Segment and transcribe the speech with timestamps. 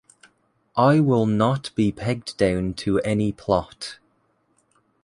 [0.75, 3.99] I will not be pegged down to any plot.